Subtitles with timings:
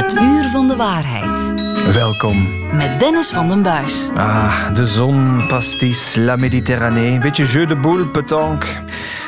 [0.00, 1.54] Het uur van de waarheid.
[1.94, 2.48] Welkom.
[2.72, 4.10] Met Dennis van den Buis.
[4.14, 7.18] Ah, de zon, pastis, la Méditerranée.
[7.18, 8.68] Beetje jeu de boule, petanque.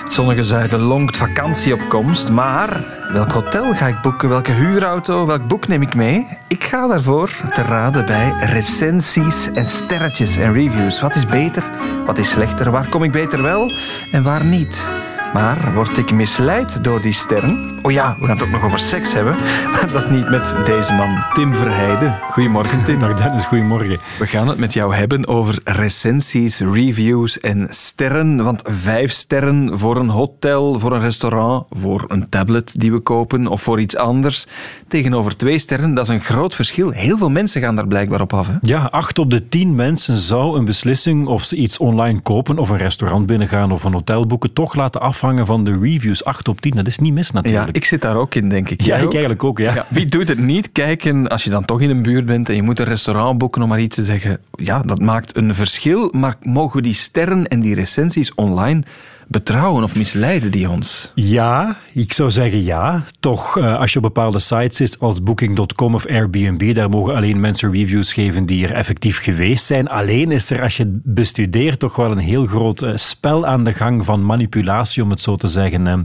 [0.03, 2.31] Het zonnige zuiden longt vakantie op komst.
[2.31, 4.29] Maar welk hotel ga ik boeken?
[4.29, 5.27] Welke huurauto?
[5.27, 6.27] Welk boek neem ik mee?
[6.49, 11.01] Ik ga daarvoor te raden bij recensies en sterretjes en reviews.
[11.01, 11.65] Wat is beter?
[12.07, 12.71] Wat is slechter?
[12.71, 13.73] Waar kom ik beter wel
[14.13, 15.02] en waar niet?
[15.33, 17.79] Maar word ik misleid door die sterren?
[17.83, 19.37] Oh ja, we gaan het ook nog over seks hebben.
[19.73, 22.19] Maar dat is niet met deze man, Tim Verheijden.
[22.31, 22.99] Goedemorgen, Tim.
[22.99, 23.99] Dag Dennis, goedemorgen.
[24.19, 28.45] We gaan het met jou hebben over recensies, reviews en sterren.
[28.45, 33.47] Want vijf sterren voor een hotel, voor een restaurant, voor een tablet die we kopen
[33.47, 34.47] of voor iets anders.
[34.89, 36.91] Tegenover twee sterren, dat is een groot verschil.
[36.91, 38.47] Heel veel mensen gaan daar blijkbaar op af.
[38.47, 38.55] Hè?
[38.61, 42.69] Ja, acht op de tien mensen zou een beslissing of ze iets online kopen of
[42.69, 46.25] een restaurant binnengaan of een hotel boeken toch laten afhangen van de reviews.
[46.25, 47.67] Acht op tien, dat is niet mis natuurlijk.
[47.67, 48.83] Ja, ik zit daar ook in, denk ik.
[48.83, 49.13] Ja, ik ook?
[49.13, 49.75] eigenlijk ook, ja.
[49.75, 50.73] Ja, wie doet het niet?
[50.73, 53.63] Kijken, als je dan toch in een buurt bent en je moet een restaurant boeken
[53.63, 54.39] om maar iets te zeggen.
[54.55, 56.09] Ja, dat maakt een verschil.
[56.13, 58.83] Maar mogen die sterren en die recensies online
[59.29, 61.13] betrouwen of misleiden die ons?
[61.15, 63.05] Ja, ik zou zeggen ja.
[63.21, 67.41] Toch, eh, als je op bepaalde sites zit als Booking.com of Airbnb, daar mogen alleen
[67.41, 69.89] mensen reviews geven die er effectief geweest zijn.
[69.89, 73.73] Alleen is er, als je bestudeert, toch wel een heel groot eh, spel aan de
[73.73, 75.87] gang van manipulatie, om het zo te zeggen.
[75.87, 75.99] Eh,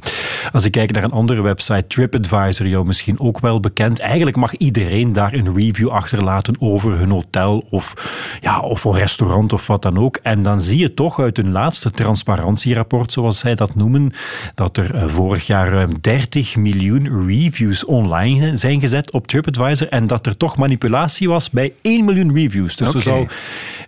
[0.52, 4.00] Als ik kijk naar een andere website, TripAdvisor, jou misschien ook wel bekend.
[4.00, 7.94] Eigenlijk mag iedereen daar een review achterlaten over hun hotel of,
[8.42, 10.20] ja, of een restaurant of wat dan ook.
[10.24, 14.12] En dan zie je toch uit hun laatste transparantierapport, zoals zij dat noemen,
[14.56, 20.08] dat er eh, vorig jaar ruim 30 miljoen reviews online zijn gezet op TripAdvisor en
[20.08, 22.76] dat er toch manipulatie was bij 1 miljoen reviews.
[22.76, 22.98] Dus Oké.
[22.98, 23.28] er zou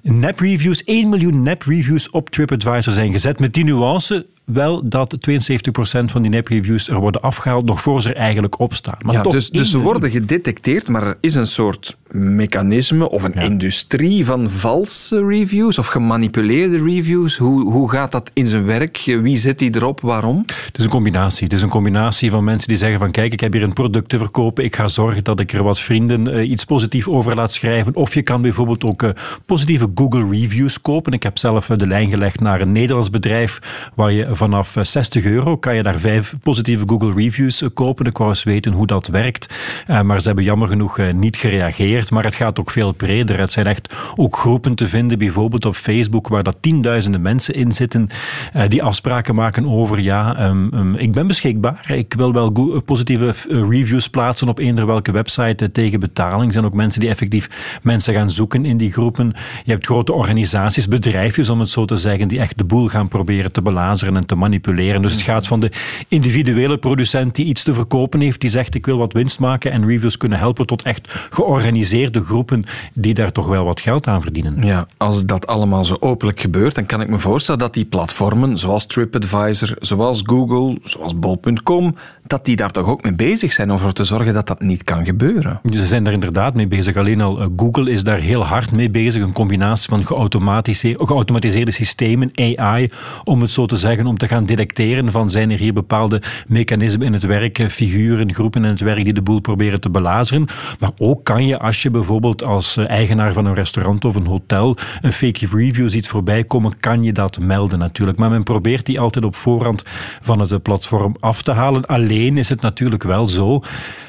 [0.02, 6.22] nep-reviews, 1 miljoen nep-reviews op TripAdvisor zijn gezet met die nuance wel dat 72% van
[6.22, 8.98] die nep-reviews er worden afgehaald nog voor ze er eigenlijk op staan.
[9.02, 13.24] Maar Ja, toch dus, dus ze worden gedetecteerd, maar er is een soort mechanisme of
[13.24, 13.42] een Ja.
[13.42, 17.38] industrie van valse reviews of gemanipuleerde reviews.
[17.38, 19.18] Hoe, hoe gaat dat in zijn werk?
[19.22, 20.02] Wie zet die erop?
[20.02, 20.44] Waarom?
[20.66, 21.44] Het is een combinatie.
[21.44, 24.10] Het is een combinatie van mensen die zeggen van kijk, ik heb hier een product
[24.10, 27.52] te verkopen, ik ga zorgen dat ik er wat vrienden eh, iets positief over laat
[27.52, 27.96] schrijven.
[27.96, 29.10] Of je kan bijvoorbeeld ook eh,
[29.46, 31.14] positieve Google reviews kopen.
[31.14, 33.60] Ik heb zelf eh, de lijn gelegd naar een Nederlands bedrijf
[33.96, 38.06] waar je vanaf eh, 60 euro kan je daar vijf positieve Google reviews eh, kopen.
[38.06, 39.54] Ik wou eens weten hoe dat werkt.
[39.88, 42.12] Eh, maar ze hebben jammer genoeg eh, niet gereageerd.
[42.12, 43.40] Maar het gaat ook veel breder.
[43.40, 47.72] Het zijn echt ook groepen te vinden, bijvoorbeeld op Facebook, waar dat tienduizenden mensen in
[47.72, 48.10] zitten
[48.54, 51.92] eh, die afspraken maken over ja, ehm, ehm, ik ben beschikbaar.
[51.92, 56.46] Ik wil wel positieve eh, reviews plaatsen op eender welke website eh, tegen betaling.
[56.46, 59.34] Er zijn ook mensen die effectief mensen gaan zoeken in die groepen.
[59.64, 63.08] Je hebt grote organisaties, bedrijfjes om het zo te zeggen, die echt de boel gaan
[63.08, 65.02] proberen te belazeren en te manipuleren.
[65.02, 65.72] Dus het gaat van de
[66.08, 69.88] individuele producent die iets te verkopen heeft, die zegt ik wil wat winst maken en
[69.88, 72.64] reviews kunnen helpen, tot echt georganiseerde groepen
[72.94, 74.64] die daar toch wel wat geld aan verdienen.
[74.66, 78.58] Ja, als dat allemaal zo openlijk gebeurt, dan kan ik me voorstellen dat die platformen,
[78.58, 81.96] zoals TripAdvisor, zoals Google, zoals Bol.com,
[82.28, 84.84] dat die daar toch ook mee bezig zijn om ervoor te zorgen dat dat niet
[84.84, 85.60] kan gebeuren.
[85.74, 86.96] Ze zijn daar inderdaad mee bezig.
[86.96, 89.24] Alleen al eh, Google is daar heel hard mee bezig.
[89.24, 92.90] Een combinatie van geautomatiseer- geautomatiseerde systemen, AI,
[93.24, 97.08] om het zo te zeggen, om te gaan detecteren van zijn er hier bepaalde mechanismen
[97.08, 100.48] in het werk, eh, figuren, groepen in het werk die de boel proberen te belazeren.
[100.80, 104.26] Maar ook kan je, als je bijvoorbeeld als eh, eigenaar van een restaurant of een
[104.26, 108.18] hotel een fake review ziet voorbij komen, kan je dat melden natuurlijk.
[108.18, 109.84] Maar men probeert die altijd op voorhand
[110.22, 111.86] van het eh, platform af te halen.
[111.86, 113.64] Alleen is het natuurlijk wel zo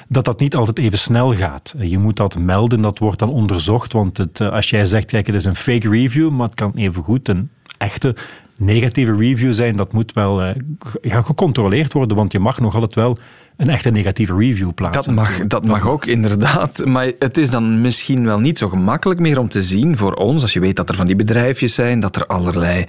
[0.08, 1.74] dat dat niet altijd even snel gaat.
[1.78, 3.92] Je moet dat melden, dat wordt dan onderzocht.
[3.92, 7.28] Want het, als jij zegt, kijk, het is een fake review, maar het kan evengoed
[7.28, 8.16] een echte
[8.60, 10.54] negatieve review zijn, dat moet wel eh,
[11.02, 13.18] ja, gecontroleerd worden, want je mag nog altijd wel
[13.56, 15.14] een echte negatieve review plaatsen.
[15.14, 16.84] Dat mag, dat mag ook, inderdaad.
[16.84, 20.42] Maar het is dan misschien wel niet zo gemakkelijk meer om te zien voor ons,
[20.42, 22.84] als je weet dat er van die bedrijfjes zijn, dat er allerlei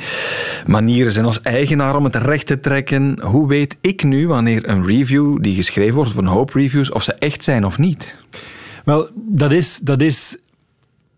[0.67, 3.19] manieren zijn als eigenaar om het recht te trekken.
[3.21, 7.03] Hoe weet ik nu, wanneer een review die geschreven wordt, of een hoop reviews, of
[7.03, 8.17] ze echt zijn of niet?
[8.85, 10.37] Wel, dat is, dat is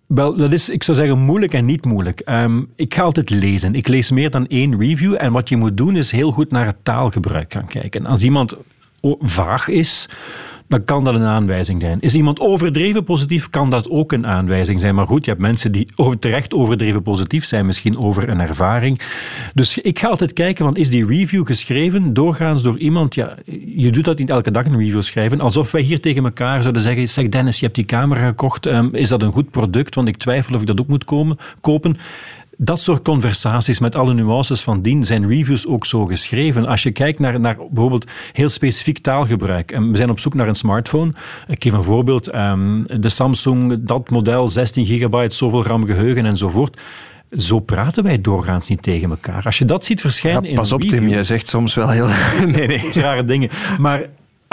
[0.07, 2.19] wel, dat is, ik zou zeggen, moeilijk en niet moeilijk.
[2.19, 3.75] Ehm, ik ga altijd lezen.
[3.75, 5.15] Ik lees meer dan één review.
[5.17, 8.05] En wat je moet doen, is heel goed naar het taalgebruik gaan kijken.
[8.05, 8.55] Als iemand
[9.19, 10.09] vaag is,
[10.67, 12.01] dan kan dat een aanwijzing zijn.
[12.01, 14.95] Is iemand overdreven positief, kan dat ook een aanwijzing zijn.
[14.95, 15.87] Maar goed, je hebt mensen die
[16.19, 19.01] terecht overdreven positief zijn, misschien over een ervaring.
[19.53, 23.15] Dus ik ga altijd kijken, van, is die review geschreven doorgaans door iemand...
[23.15, 23.35] Ja,
[23.75, 25.41] je doet dat niet elke dag een review schrijven.
[25.41, 27.09] Alsof wij hier tegen elkaar zouden zeggen...
[27.09, 28.65] Zeg Dennis, je hebt die camera gekocht.
[28.65, 29.95] ehm, is dat een goed product?
[29.95, 31.97] Want ik twijfel of ik dat ook moet komen, kopen.
[32.63, 36.65] Dat soort conversaties met alle nuances van dien zijn reviews ook zo geschreven.
[36.65, 39.71] Als je kijkt naar, naar bijvoorbeeld heel specifiek taalgebruik.
[39.71, 41.13] En we zijn op zoek naar een smartphone.
[41.47, 42.27] Ik geef een voorbeeld.
[42.27, 46.79] Ehm, de Samsung, dat model, 16 gigabyte, zoveel RAM geheugen enzovoort.
[47.37, 49.45] Zo praten wij doorgaans niet tegen elkaar.
[49.45, 52.07] Als je dat ziet verschijnen ja, pas in op, Tim, je zegt soms wel heel...
[52.55, 53.49] nee, nee, rare dingen.
[53.79, 54.01] Maar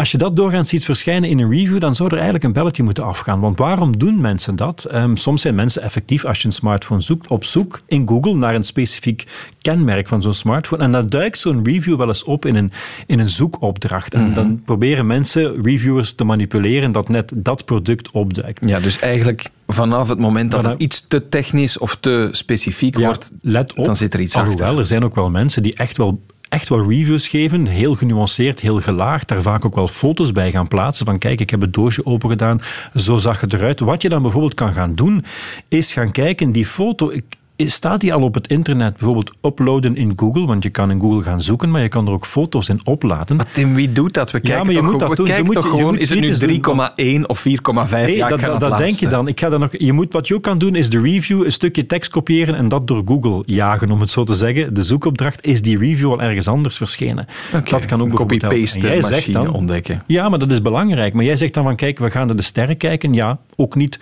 [0.01, 2.83] als je dat doorgaans ziet verschijnen in een review, dan zou er eigenlijk een belletje
[2.83, 3.41] moeten afgaan.
[3.41, 4.87] Want waarom doen mensen dat?
[4.95, 8.55] Um, soms zijn mensen effectief, als je een smartphone zoekt, op zoek in Google naar
[8.55, 9.27] een specifiek
[9.63, 10.83] kenmerk van zo'n smartphone.
[10.83, 12.73] En dan duikt zo'n review wel eens op in een,
[13.07, 14.15] in een zoekopdracht.
[14.15, 18.69] En dan proberen mensen, reviewers, te manipuleren dat net dat product opduikt.
[18.69, 23.05] Ja, dus eigenlijk vanaf het moment dat het iets te technisch of te specifiek Ja,
[23.05, 24.81] wordt, let op, dan zit er iets alhoewel, achter.
[24.81, 26.21] er zijn ook wel mensen die echt wel
[26.51, 30.69] echt wel reviews geven, heel genuanceerd, heel gelaagd, daar vaak ook wel foto's bij gaan
[30.69, 32.61] plaatsen van kijk, ik heb het doosje open gedaan,
[32.95, 33.81] zo zag het eruit.
[33.81, 35.25] Wat je dan bijvoorbeeld kan gaan doen,
[35.69, 40.13] is gaan kijken, die foto, ik- staat die al op het internet, bijvoorbeeld uploaden in
[40.17, 42.81] Google, want je kan in Google gaan zoeken, maar je kan er ook foto's in
[42.87, 43.37] opladen.
[43.37, 44.31] Maar Tim, wie doet dat?
[44.31, 45.27] We Ja, kijken maar je toch, moet dat doen.
[45.27, 46.91] Ze moet- toch gewoon, is het nu kritisch doen,
[47.25, 47.91] 3,1 of 4,5?
[48.07, 49.29] Nee, ja, ik dat, ga dat, dat denk je dan.
[49.29, 51.53] Ik ga dan nog, je moet, wat je ook kan doen, is de review een
[51.53, 54.75] stukje tekst kopiëren en dat door Google jagen, om het zo te zeggen.
[54.75, 57.27] De zoekopdracht is die review al ergens anders verschenen.
[57.71, 60.03] Dat kan ook copy-paste machine dan- ontdekken.
[60.07, 61.15] Ja, maar dat is belangrijk.
[61.15, 63.15] Maar jij zegt dan van, kijk, we gaan naar de sterren kijken.
[63.15, 63.99] Ja, ook niet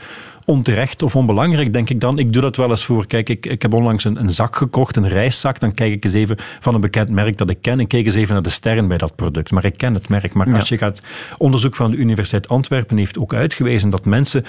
[0.49, 2.19] onterecht of onbelangrijk, denk ik dan.
[2.19, 3.07] Ik doe dat wel eens voor.
[3.07, 5.61] Kijk, ik, ik heb onlangs een, een zak gekocht, een reiszak.
[5.61, 7.81] Dan kijk ik eens even van een bekend merk dat ik ken.
[7.81, 9.51] En kijk eens even naar de sterren bij dat product.
[9.51, 10.35] Maar ik ken het merk.
[10.35, 11.03] Maar als je gaat...
[11.39, 14.45] Onderzoek van de Universiteit Antwerpen heeft ook uitgewezen dat mensen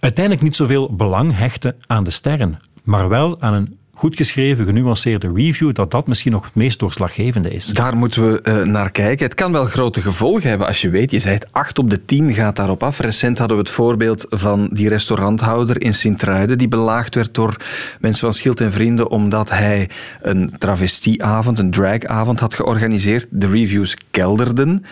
[0.00, 2.56] uiteindelijk niet zoveel belang hechten aan de sterren.
[2.82, 7.50] Maar wel aan een goed geschreven, genuanceerde review, dat dat misschien nog het meest doorslaggevende
[7.50, 7.66] is.
[7.66, 9.26] Daar moeten we eh, naar kijken.
[9.26, 12.04] Het kan wel grote gevolgen hebben als je weet, je zei het, 8 op de
[12.04, 12.98] 10 gaat daarop af.
[12.98, 17.56] Recent hadden we het voorbeeld van die restauranthouder in Sint-Truiden die belaagd werd door
[18.00, 19.90] mensen van Schild en Vrienden omdat hij
[20.22, 23.26] een travestieavond, een dragavond had georganiseerd.
[23.30, 24.84] De reviews kelderden.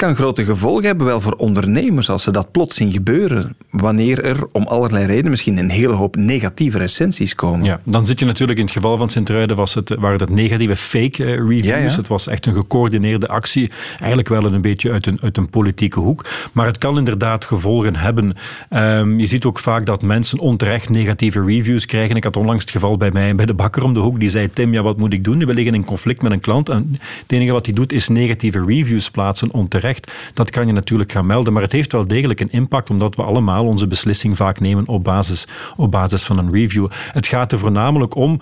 [0.00, 3.56] Kan grote gevolgen hebben wel voor ondernemers als ze dat plots zien gebeuren.
[3.70, 7.64] Wanneer er om allerlei redenen misschien een hele hoop negatieve recensies komen.
[7.64, 10.76] Ja, dan zit je natuurlijk in het geval van Sint-Truiden was het, waren het negatieve
[10.76, 11.64] fake eh, reviews.
[11.64, 11.96] Ja, ja.
[11.96, 13.70] Het was echt een gecoördineerde actie.
[13.98, 16.26] Eigenlijk wel een beetje uit een, uit een politieke hoek.
[16.52, 18.36] Maar het kan inderdaad gevolgen hebben.
[18.68, 22.16] Ehm, je ziet ook vaak dat mensen onterecht negatieve reviews krijgen.
[22.16, 24.20] Ik had onlangs het geval bij mij bij de bakker om de hoek.
[24.20, 25.38] Die zei, Tim, ja, wat moet ik doen?
[25.38, 26.68] We liggen in conflict met een klant.
[26.68, 29.88] En het enige wat hij doet is negatieve reviews plaatsen onterecht.
[30.34, 31.52] Dat kan je natuurlijk gaan melden.
[31.52, 35.04] Maar het heeft wel degelijk een impact, omdat we allemaal onze beslissing vaak nemen op
[35.04, 35.46] basis,
[35.76, 36.86] op basis van een review.
[36.90, 38.40] Het gaat er voornamelijk om.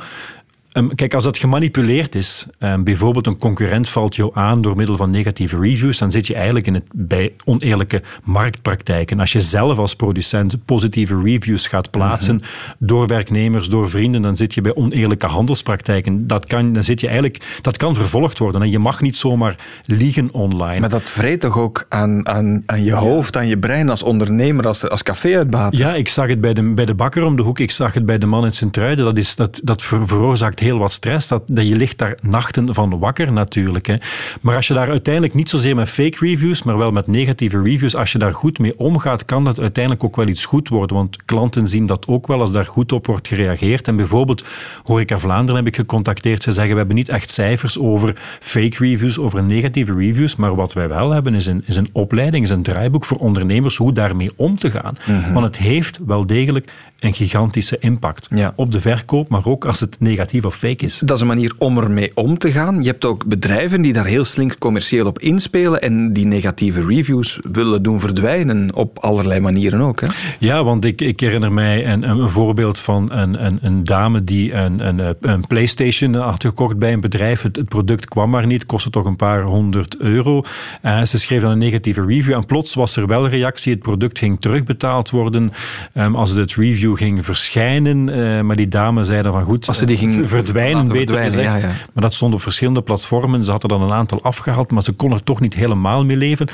[0.79, 4.97] Ehm, Kijk, als dat gemanipuleerd is, ehm, bijvoorbeeld een concurrent valt jou aan door middel
[4.97, 9.21] van negatieve reviews, dan zit je eigenlijk in het, bij oneerlijke marktpraktijken.
[9.21, 12.41] Als je zelf als producent positieve reviews gaat plaatsen
[12.79, 16.27] door werknemers, door vrienden, dan zit je bij oneerlijke handelspraktijken.
[16.27, 18.63] Dat kan, dan zit je eigenlijk, dat kan vervolgd worden.
[18.63, 20.81] En je mag niet zomaar liegen online.
[20.81, 24.67] Maar dat vreet toch ook aan, aan, aan je hoofd, aan je brein als ondernemer,
[24.67, 25.79] als, als caféuitbater?
[25.79, 27.59] Ja, ik zag het bij de, bij de bakker om de hoek.
[27.59, 29.05] Ik zag het bij de man in Sint-Truiden.
[29.05, 31.29] Dat, is, dat, dat ver- veroorzaakt heel wat stress.
[31.29, 33.87] Dat, dat je ligt daar nachten van wakker natuurlijk.
[33.87, 33.97] Hè.
[34.41, 37.97] Maar als je daar uiteindelijk niet zozeer met fake reviews, maar wel met negatieve reviews,
[37.97, 40.97] als je daar goed mee omgaat, kan dat uiteindelijk ook wel iets goed worden.
[40.97, 43.89] Want klanten zien dat ook wel als daar goed op wordt gereageerd.
[43.89, 44.45] En bijvoorbeeld
[44.85, 46.43] Horeca Vlaanderen heb ik gecontacteerd.
[46.43, 50.37] Ze zeggen, we hebben niet echt cijfers over fake reviews, over negatieve reviews.
[50.37, 53.77] Maar wat wij wel hebben is een, is een opleiding, is een draaiboek voor ondernemers
[53.77, 54.99] hoe daarmee om te gaan.
[55.33, 58.53] Want het heeft wel degelijk een gigantische impact Ja.
[58.57, 61.01] op de verkoop, maar ook als het negatief of fake is.
[61.05, 62.83] Dat is een manier om ermee om te gaan.
[62.83, 67.39] Je hebt ook bedrijven die daar heel slink commercieel op inspelen en die negatieve reviews
[67.53, 70.01] willen doen verdwijnen op allerlei manieren ook.
[70.01, 70.07] Hè?
[70.39, 74.55] Ja, want ik, ik herinner mij een, een voorbeeld van een, een, een dame die
[74.55, 77.43] een, een, eh, een PlayStation had gekocht bij een bedrijf.
[77.43, 80.43] Het, het product kwam maar niet, kostte toch een paar honderd euro.
[80.83, 83.73] Eh, ze schreef dan een negatieve review en plots was er wel reactie.
[83.73, 85.51] Het product ging terugbetaald worden
[85.93, 88.09] ehm, als het review ging verschijnen.
[88.09, 91.33] eh, maar die dame zei dan van goed, Als ze die ging verdwijnen, beter verdwijnen,
[91.33, 91.63] gezegd.
[91.63, 91.75] ja, ja.
[91.93, 93.45] Maar dat stond op verschillende platformen.
[93.45, 96.49] Ze hadden dan een aantal afgehaald, maar ze kon er toch niet helemaal mee leven.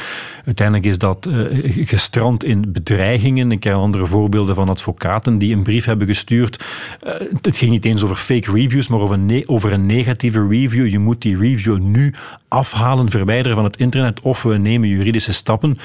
[0.46, 3.52] Uiteindelijk is dat eh, gestrand in bedreigingen.
[3.52, 6.64] Ik ken andere voorbeelden van advocaten die een brief hebben gestuurd.
[7.00, 7.12] Eh,
[7.42, 10.86] het ging niet eens over fake reviews, maar over, ne- over een negatieve review.
[10.86, 12.12] Je moet die review nu
[12.48, 15.76] afhalen, verwijderen van het internet of we nemen juridische stappen.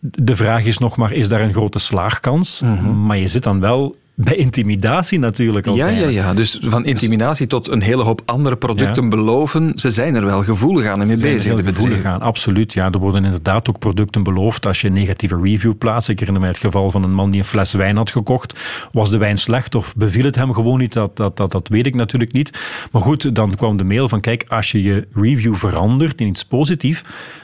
[0.00, 2.62] De vraag is nog maar, is daar een grote slaagkans?
[3.06, 5.66] Maar je zit dan wel bij intimidatie natuurlijk.
[5.66, 6.34] Ook ja, ja, ja.
[6.34, 9.72] Dus van intimidatie tot een hele hoop andere producten beloven.
[9.74, 11.54] Ze zijn er wel gevoelig aan en mee bezig.
[11.54, 12.72] de gevoelig aan, absoluut.
[12.72, 16.08] Ja, er worden inderdaad ook producten beloofd als je een negatieve review plaatst.
[16.08, 18.54] Ik herinner mij het geval van een man die een fles wijn had gekocht.
[18.92, 20.92] Was de wijn slecht of beviel het hem gewoon niet?
[20.92, 22.58] Dat, dat, dat, dat weet ik natuurlijk niet.
[22.92, 26.44] Maar goed, dan kwam de mail van kijk, als je je review verandert in iets
[26.44, 27.00] positiefs,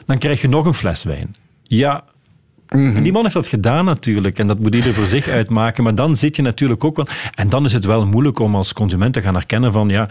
[0.06, 1.34] dan krijg je nog een fles wijn.
[1.62, 2.04] Ja,
[2.68, 2.96] Mhm.
[2.96, 4.38] En die man heeft dat gedaan natuurlijk.
[4.38, 5.84] En dat moet ieder voor zich uitmaken.
[5.84, 7.06] Maar dan zit je natuurlijk ook wel...
[7.34, 9.88] En dan is het wel moeilijk om als consument te gaan herkennen van...
[9.88, 10.08] Ja,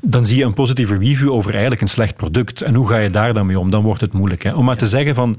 [0.00, 2.60] dan zie je een positieve review over eigenlijk een slecht product.
[2.60, 3.70] En hoe ga je daar dan mee om?
[3.70, 4.42] Dan wordt het moeilijk.
[4.42, 4.54] Hè?
[4.54, 5.38] Om maar te zeggen van...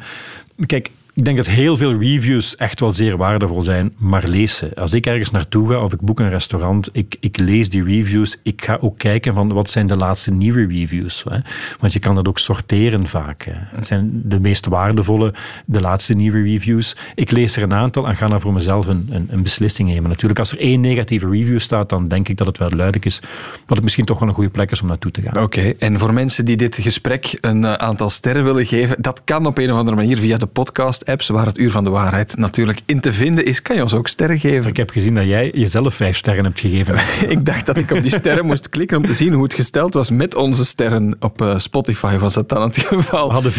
[0.65, 4.75] Kijk, ik denk dat heel veel reviews echt wel zeer waardevol zijn, maar lees ze.
[4.75, 8.39] Als ik ergens naartoe ga of ik boek een restaurant, ik, ik lees die reviews.
[8.43, 11.23] Ik ga ook kijken van wat zijn de laatste nieuwe reviews.
[11.27, 11.37] Hè?
[11.79, 13.43] Want je kan dat ook sorteren vaak.
[13.43, 13.51] Hè.
[13.55, 15.33] Het zijn de meest waardevolle,
[15.65, 16.95] de laatste nieuwe reviews.
[17.15, 20.09] Ik lees er een aantal en ga dan voor mezelf een, een, beslissing nemen.
[20.09, 23.19] Natuurlijk, als er één negatieve review staat, dan denk ik dat het wel duidelijk is
[23.65, 25.43] dat het misschien toch wel een goede plek is om naartoe te gaan.
[25.43, 29.45] Oké, en voor mensen die dit gesprek een eh, aantal sterren willen geven, dat kan
[29.45, 32.37] op een of andere manier via de podcast apps waar het uur van de waarheid
[32.37, 34.69] natuurlijk in te vinden is, kan je ons ook sterren geven.
[34.69, 36.95] Ik heb gezien dat jij jezelf vijf sterren hebt gegeven.
[37.35, 39.93] ik dacht dat ik op die sterren moest klikken om te zien hoe het gesteld
[39.93, 42.17] was met onze sterren op eh, Spotify.
[42.17, 43.27] Was dat dan het geval?
[43.27, 43.57] We hadden 4,9.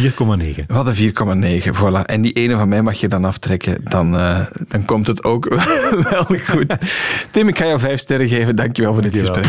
[0.67, 1.03] We hadden 4,9,
[1.79, 2.05] voilà.
[2.05, 3.81] En die ene van mij mag je dan aftrekken.
[3.83, 5.49] Dan, uh, dan komt het ook
[6.11, 6.77] wel goed.
[7.31, 8.57] Tim, ik ga jou vijf sterren geven.
[8.57, 9.47] Dankjewel voor dit gesprek.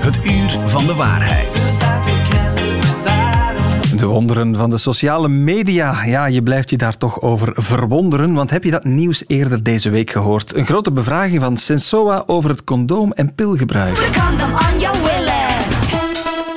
[0.00, 1.75] Het uur van de waarheid.
[3.96, 6.04] De wonderen van de sociale media.
[6.04, 8.34] Ja, je blijft je daar toch over verwonderen.
[8.34, 10.56] Want heb je dat nieuws eerder deze week gehoord?
[10.56, 13.96] Een grote bevraging van Sensoa over het condoom- en pilgebruik.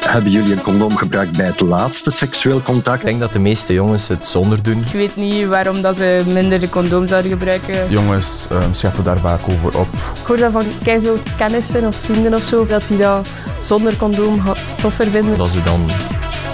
[0.05, 3.00] Hebben jullie een condoom gebruikt bij het laatste seksueel contact?
[3.00, 4.79] Ik denk dat de meeste jongens het zonder doen.
[4.79, 7.89] Ik weet niet waarom dat ze minder de condoom zouden gebruiken.
[7.89, 9.88] Jongens um, scheppen daar vaak over op.
[9.93, 13.27] Ik hoor dat van veel kennissen of vrienden of zo, dat die dat
[13.62, 14.41] zonder condoom
[14.77, 15.38] toffer vinden.
[15.38, 15.81] Dat ze dan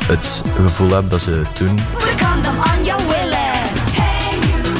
[0.07, 1.79] het gevoel hebben dat ze het doen.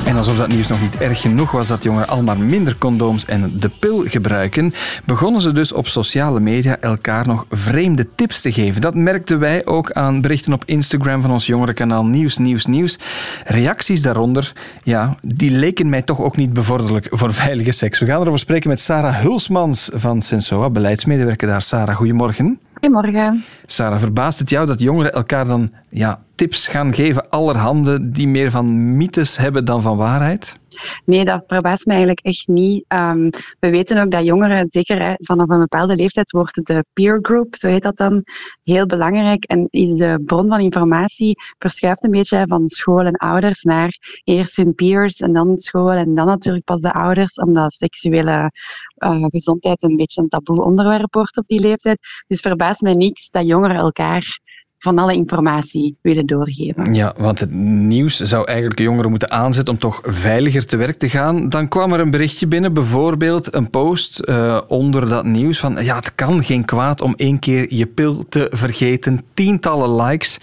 [0.05, 3.25] En alsof dat nieuws nog niet erg genoeg was dat jongeren al maar minder condooms
[3.25, 4.73] en de pil gebruiken,
[5.05, 8.81] begonnen ze dus op sociale media elkaar nog vreemde tips te geven.
[8.81, 12.99] Dat merkten wij ook aan berichten op Instagram van ons jongerenkanaal Nieuws, Nieuws, Nieuws.
[13.45, 14.53] Reacties daaronder,
[14.83, 17.99] ja, die leken mij toch ook niet bevorderlijk voor veilige seks.
[17.99, 21.61] We gaan erover spreken met Sarah Hulsmans van Sensoa, beleidsmedewerker daar.
[21.61, 22.59] Sarah, goedemorgen.
[22.79, 23.43] Goedemorgen.
[23.65, 28.51] Sarah, verbaast het jou dat jongeren elkaar dan ja, tips gaan geven, allerhande, die meer
[28.51, 30.55] van mythes hebben dan van waarheid?
[31.05, 32.85] Nee, dat verbaast me eigenlijk echt niet.
[32.87, 33.29] Ehm,
[33.59, 37.67] we weten ook dat jongeren, zeker vanaf een bepaalde leeftijd, wordt de peer group, zo
[37.67, 38.23] heet dat dan,
[38.63, 39.43] heel belangrijk.
[39.43, 44.55] En is de bron van informatie verschuift een beetje van school en ouders naar eerst
[44.55, 48.51] hun peers en dan school en dan natuurlijk pas de ouders, omdat seksuele
[48.97, 51.97] uh, gezondheid een beetje een taboe onderwerp wordt op die leeftijd.
[52.27, 54.39] Dus verbaast mij niets dat jongeren elkaar
[54.77, 56.93] van alle informatie willen doorgeven.
[56.93, 61.09] Ja, want het nieuws zou eigenlijk jongeren moeten aanzetten om toch veiliger te werk te
[61.09, 61.49] gaan.
[61.49, 65.95] Dan kwam er een berichtje binnen, bijvoorbeeld een post uh, onder dat nieuws van ja,
[65.95, 69.23] het kan geen kwaad om één keer je pil te vergeten.
[69.33, 70.39] Tientallen likes.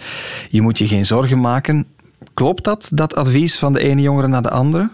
[0.49, 1.87] Je moet je geen zorgen maken.
[2.33, 4.89] Klopt dat, dat advies van de ene jongere naar de andere?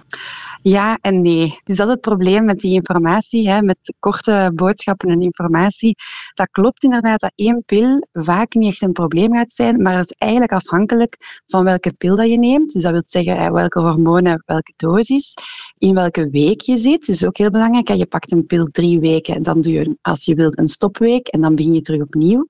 [0.62, 1.60] Ja en nee.
[1.64, 5.96] Dus dat is het probleem met die informatie, hè, met korte boodschappen en informatie.
[6.34, 10.06] Dat klopt inderdaad dat één pil vaak niet echt een probleem gaat zijn, maar dat
[10.06, 12.74] is eigenlijk afhankelijk van welke pil dat je neemt.
[12.74, 15.34] Dus dat wil zeggen welke hormonen, welke dosis,
[15.78, 17.06] in welke week je zit.
[17.06, 17.90] Dat is ook heel belangrijk.
[17.90, 21.28] Je pakt een pil drie weken en dan doe je, als je wilt, een stopweek
[21.28, 22.48] en dan begin je terug opnieuw.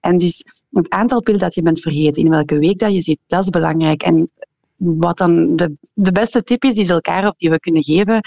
[0.00, 3.18] En dus het aantal pillen dat je bent vergeten, in welke week dat je zit,
[3.26, 4.02] dat is belangrijk.
[4.02, 4.30] En
[4.80, 8.20] wat dan de, de beste tip is, die elkaar op die we kunnen geven,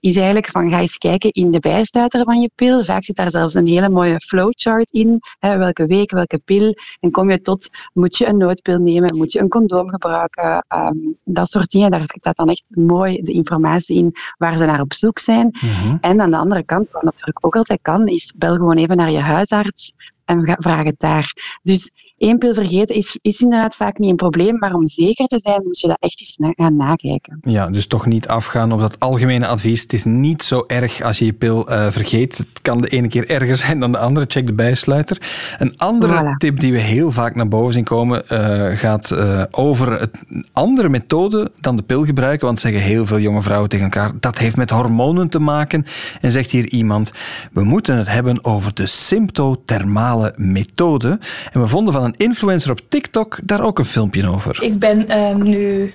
[0.00, 2.84] is eigenlijk van ga eens kijken in de bijsluiter van je pil.
[2.84, 5.20] Vaak zit daar zelfs een hele mooie flowchart in.
[5.38, 6.74] Hè, welke week, welke pil.
[7.00, 10.64] En kom je tot, moet je een noodpil nemen, moet je een condoom gebruiken.
[10.68, 14.80] Ehm, dat soort dingen, daar staat dan echt mooi de informatie in waar ze naar
[14.80, 15.50] op zoek zijn.
[15.60, 15.96] Mhm.
[16.00, 19.10] En aan de andere kant, wat natuurlijk ook altijd kan, is bel gewoon even naar
[19.10, 19.92] je huisarts
[20.24, 21.58] en vraag het daar.
[21.62, 25.38] Dus één pil vergeten is, is inderdaad vaak niet een probleem, maar om zeker te
[25.38, 27.38] zijn moet je dat echt eens gaan nakijken.
[27.42, 29.82] Ja, dus toch niet afgaan op dat algemene advies.
[29.82, 32.38] Het is niet zo erg als je je pil uh, vergeet.
[32.38, 34.26] Het kan de ene keer erger zijn dan de andere.
[34.28, 35.22] Check de bijsluiter.
[35.58, 40.08] Een andere tip die we heel vaak naar boven zien komen uh, gaat uh, over
[40.28, 42.46] een andere methode dan de pil gebruiken.
[42.46, 45.84] Want zeggen heel veel jonge vrouwen tegen elkaar, dat heeft met hormonen te maken.
[46.20, 47.12] En zegt hier iemand,
[47.52, 51.18] we moeten het hebben over de symptothermale methode.
[51.52, 54.62] En we vonden van een influencer op TikTok daar ook een filmpje over.
[54.62, 55.94] Ik ben um, nu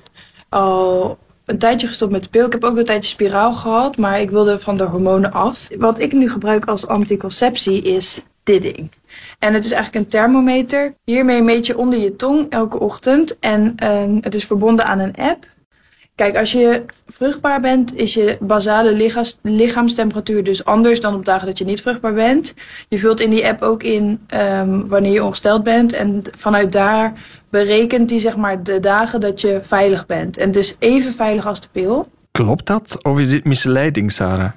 [0.50, 2.46] al een tijdje gestopt met de pil.
[2.46, 5.68] Ik heb ook een tijdje spiraal gehad, maar ik wilde van de hormonen af.
[5.78, 8.92] Wat ik nu gebruik als anticonceptie is dit ding.
[9.40, 10.94] En het is eigenlijk een thermometer.
[11.04, 13.40] Hiermee meet je onder je tong elke ochtend.
[13.40, 15.46] En uh, het is verbonden aan een app.
[16.16, 21.48] Kijk, als je vruchtbaar bent, is je basale lichaams, lichaamstemperatuur dus anders dan op dagen
[21.48, 22.54] dat je niet vruchtbaar bent.
[22.90, 25.94] Je vult in die app ook in um, wanneer je ongesteld bent.
[25.94, 27.14] En vanuit daar
[27.50, 30.38] berekent die zeg maar de dagen dat je veilig bent.
[30.38, 32.08] En dus even veilig als de pil.
[32.32, 33.04] Klopt dat?
[33.04, 34.52] Of is dit misleiding, Sarah?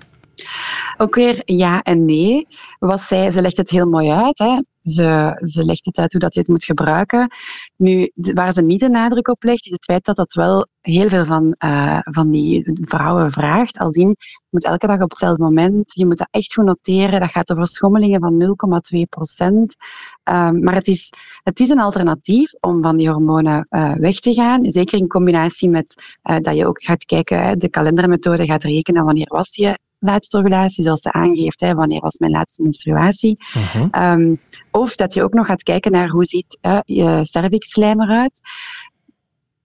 [0.97, 2.47] Ook weer ja en nee.
[2.79, 4.39] Wat zij, ze legt het heel mooi uit.
[4.39, 4.59] Hè.
[4.89, 7.31] Ze, ze legt het uit hoe dat je het moet gebruiken.
[7.77, 11.09] Nu, waar ze niet de nadruk op legt, is het feit dat dat wel heel
[11.09, 13.79] veel van, uh, van die vrouwen vraagt.
[13.79, 17.21] Als in, je moet elke dag op hetzelfde moment, je moet dat echt goed noteren.
[17.21, 18.57] Dat gaat over schommelingen van
[18.97, 19.77] 0,2 procent.
[20.25, 24.35] Um, maar het is, het is een alternatief om van die hormonen uh, weg te
[24.35, 24.71] gaan.
[24.71, 29.29] Zeker in combinatie met uh, dat je ook gaat kijken, de kalendermethode gaat rekenen wanneer
[29.29, 33.37] was je laatste ovulatie, zoals ze aangeeft, hè, wanneer was mijn laatste menstruatie.
[33.57, 34.13] Uh -huh.
[34.13, 34.41] um,
[34.71, 38.41] of dat je ook nog gaat kijken naar hoe ziet uh, je cervixslijm eruit.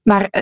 [0.04, 0.42] Maar uh,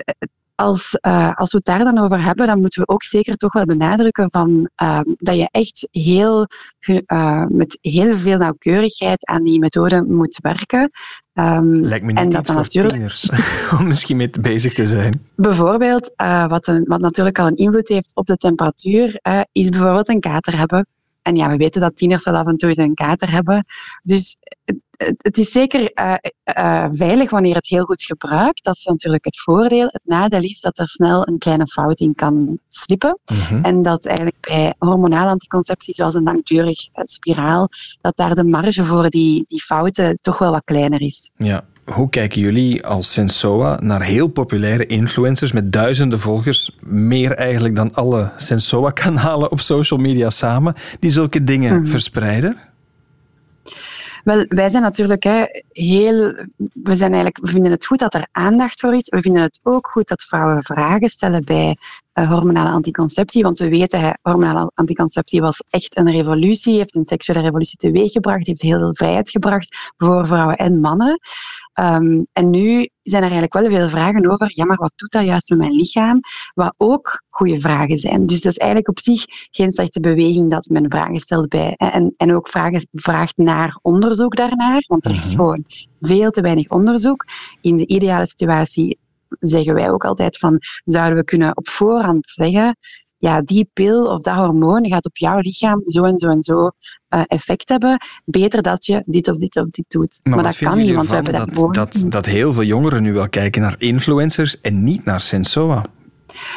[0.54, 3.52] als, uh, als we het daar dan over hebben, dan moeten we ook zeker toch
[3.52, 6.46] wel benadrukken van, uh, dat je echt heel,
[6.80, 10.90] uh, met heel veel nauwkeurigheid aan die methode moet werken.
[11.34, 12.94] Um, Lijkt me niet en dat dan natuurlijk...
[12.94, 13.30] tieners
[13.78, 15.26] om misschien mee bezig te zijn.
[15.36, 16.12] Bijvoorbeeld,
[16.46, 19.20] wat, een, wat natuurlijk al een invloed heeft op de temperatuur,
[19.52, 20.86] is bijvoorbeeld een kater hebben.
[21.22, 23.64] En ja, we weten dat tieners wel af en toe eens een kater hebben.
[24.02, 24.36] Dus
[25.18, 26.14] het, is zeker uh,
[26.58, 28.64] uh, veilig wanneer het heel goed gebruikt.
[28.64, 29.86] Dat is natuurlijk het voordeel.
[29.86, 33.18] Het nadeel is dat er snel een kleine fout in kan slippen.
[33.32, 33.64] Mm -hmm.
[33.64, 37.68] En dat eigenlijk bij hormonale anticonceptie, zoals een langdurig spiraal,
[38.00, 41.30] dat daar de marge voor die, die fouten toch wel wat kleiner is.
[41.36, 47.76] Ja, hoe kijken jullie als Sensoa naar heel populaire influencers met duizenden volgers, meer eigenlijk
[47.76, 51.86] dan alle Sensoa-kanalen op social media samen, die zulke dingen mm.
[51.86, 52.56] verspreiden?
[54.24, 56.34] Wel, wij zijn natuurlijk hè, heel.
[56.72, 59.08] We, zijn eigenlijk, we vinden het goed dat er aandacht voor is.
[59.08, 61.76] We vinden het ook goed dat vrouwen vragen stellen bij
[62.14, 63.42] uh, hormonale anticonceptie.
[63.42, 68.46] Want we weten, hè, hormonale anticonceptie was echt een revolutie, heeft een seksuele revolutie teweeggebracht,
[68.46, 71.18] heeft heel veel vrijheid gebracht voor vrouwen en mannen.
[71.80, 75.24] Um, en nu zijn er eigenlijk wel veel vragen over, ja, maar wat doet dat
[75.24, 76.20] juist met mijn lichaam?
[76.54, 78.26] Wat ook goede vragen zijn.
[78.26, 81.74] Dus dat is eigenlijk op zich geen slechte beweging dat men vragen stelt bij.
[81.76, 85.36] En, en ook vragen, vraagt naar onderzoek daarnaar, want er is mm-hmm.
[85.36, 85.64] gewoon
[85.98, 87.24] veel te weinig onderzoek.
[87.60, 88.98] In de ideale situatie
[89.40, 92.76] zeggen wij ook altijd van, zouden we kunnen op voorhand zeggen,
[93.22, 96.70] ja, die pil of dat hormoon gaat op jouw lichaam zo en zo en zo
[97.14, 97.98] uh, effect hebben.
[98.24, 100.20] Beter dat je dit of dit of dit doet.
[100.22, 103.02] Maar, maar dat kan niet, want we hebben dat, dat, dat, dat heel veel jongeren
[103.02, 105.82] nu wel kijken naar influencers en niet naar Sensoa.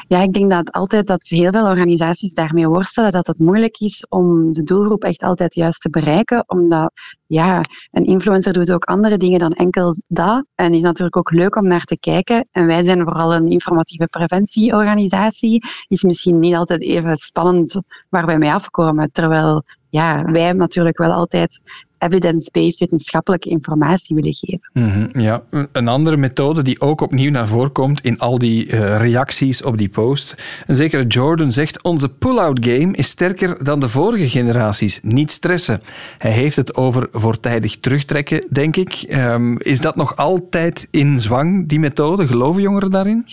[0.08, 4.06] Ja, ik denk dat altijd dat heel veel organisaties daarmee worstelen, dat het moeilijk is
[4.10, 6.92] om de doelgroep echt altijd juist te bereiken, omdat
[7.28, 10.46] ja, een influencer doet ook andere dingen dan enkel dat.
[10.56, 12.48] En is natuurlijk ook leuk om naar te kijken.
[12.52, 18.38] En wij zijn vooral een informatieve preventieorganisatie, is misschien niet altijd even spannend waar wij
[18.38, 19.64] mee afkomen, terwijl
[19.96, 21.62] ja, wij natuurlijk wel altijd
[21.98, 24.70] evidence-based wetenschappelijke informatie willen geven.
[24.74, 28.98] -hmm, ja, een andere methode die ook opnieuw naar voren komt in al die uh,
[29.00, 30.36] reacties op die post.
[30.66, 35.00] Een zekere Jordan zegt: Onze pull-out game is sterker dan de vorige generaties.
[35.04, 35.82] Niet stressen.
[36.18, 39.06] Hij heeft het over voortijdig terugtrekken, denk ik.
[39.10, 42.28] Um, is dat nog altijd in zwang, die methode?
[42.28, 43.24] Geloven jongeren daarin?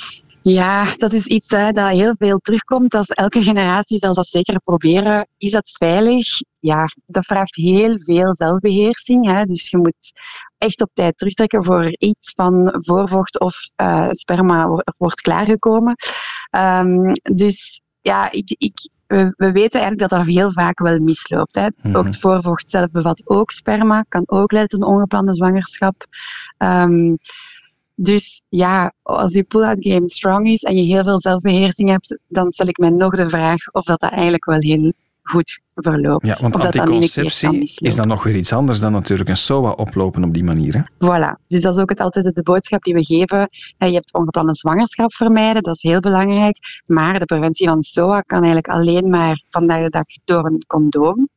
[0.42, 2.94] Ja, dat is iets hè, dat heel veel terugkomt.
[2.94, 5.28] Als elke generatie zal dat zeker proberen.
[5.38, 6.26] Is dat veilig?
[6.58, 9.26] Ja, dat vraagt heel veel zelfbeheersing.
[9.26, 9.44] Hè.
[9.44, 10.12] Dus je moet
[10.58, 15.96] echt op tijd terugtrekken voor iets van voorvocht of uh, sperma wordt klaargekomen.
[16.50, 21.54] Um, dus ja, ik, ik, we, we, weten eigenlijk dat dat heel vaak wel misloopt.
[21.54, 21.66] Hè.
[21.76, 21.96] -hmm.
[21.96, 26.06] Ook het voorvocht zelf bevat ook sperma, kan ook leiden tot een ongeplande zwangerschap.
[26.58, 27.18] Um,
[28.02, 32.50] dus ja, als je pull-out game strong is en je heel veel zelfbeheersing hebt, dan
[32.50, 36.26] stel ik mij nog de vraag of dat, dat eigenlijk wel heel goed verloopt.
[36.26, 40.34] Ja, want anticonceptie is dan nog weer iets anders dan natuurlijk een SOA oplopen op
[40.34, 40.74] die manier.
[40.74, 40.80] Hè?
[40.80, 41.46] Voilà.
[41.48, 43.48] Dus dat is ook het, altijd de boodschap die we geven.
[43.78, 46.56] Je hebt ongeplande zwangerschap vermijden, dat is heel belangrijk.
[46.86, 51.28] Maar de preventie van SOA kan eigenlijk alleen maar vandaag de dag door een condoom.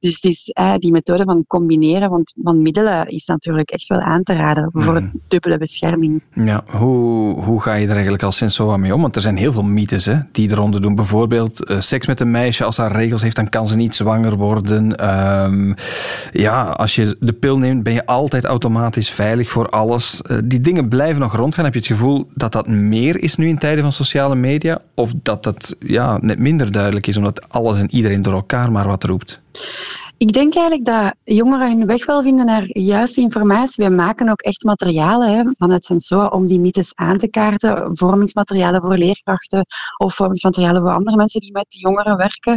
[0.00, 4.00] Dus het is, eh, die methode van combineren van, van middelen is natuurlijk echt wel
[4.00, 5.12] aan te raden voor mm.
[5.28, 6.22] dubbele bescherming.
[6.34, 9.00] Ja, hoe, hoe ga je er eigenlijk als Sensoa mee om?
[9.00, 10.94] Want er zijn heel veel mythes hè, die eronder doen.
[10.94, 14.36] Bijvoorbeeld, uh, seks met een meisje als haar regels heeft, dan kan ze niet zwanger
[14.36, 14.96] worden.
[14.96, 15.74] Ehm,
[16.32, 20.22] ja, als je de pil neemt, ben je altijd automatisch veilig voor alles.
[20.22, 21.64] Eh, die dingen blijven nog rondgaan.
[21.64, 24.80] Heb je het gevoel dat dat meer is nu in tijden van sociale media?
[24.94, 28.86] Of dat dat ja, net minder duidelijk is, omdat alles en iedereen door elkaar maar
[28.86, 29.40] wat roept?
[30.18, 33.84] Ik denk eigenlijk dat jongeren hun weg wel vinden naar juiste informatie.
[33.84, 37.96] We maken ook echt materialen hè, vanuit Sensoa om die mythes aan te kaarten.
[37.96, 39.66] Vormingsmaterialen voor leerkrachten
[39.96, 42.52] of vormingsmaterialen voor andere mensen die met jongeren werken.